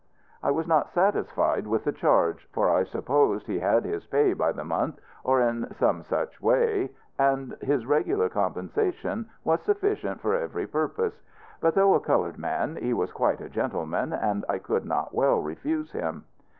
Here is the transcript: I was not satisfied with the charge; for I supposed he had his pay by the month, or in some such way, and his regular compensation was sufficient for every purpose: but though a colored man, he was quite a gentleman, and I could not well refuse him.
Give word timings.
I 0.41 0.49
was 0.49 0.65
not 0.67 0.89
satisfied 0.89 1.67
with 1.67 1.83
the 1.83 1.91
charge; 1.91 2.49
for 2.51 2.71
I 2.75 2.85
supposed 2.85 3.45
he 3.45 3.59
had 3.59 3.83
his 3.85 4.07
pay 4.07 4.33
by 4.33 4.51
the 4.51 4.63
month, 4.63 4.99
or 5.23 5.39
in 5.39 5.71
some 5.75 6.01
such 6.01 6.41
way, 6.41 6.89
and 7.19 7.53
his 7.61 7.85
regular 7.85 8.27
compensation 8.27 9.29
was 9.43 9.61
sufficient 9.61 10.19
for 10.19 10.33
every 10.35 10.65
purpose: 10.65 11.21
but 11.59 11.75
though 11.75 11.93
a 11.93 11.99
colored 11.99 12.39
man, 12.39 12.77
he 12.77 12.95
was 12.95 13.11
quite 13.11 13.41
a 13.41 13.49
gentleman, 13.49 14.11
and 14.11 14.43
I 14.49 14.57
could 14.57 14.85
not 14.85 15.13
well 15.13 15.39
refuse 15.39 15.91
him. 15.91 16.25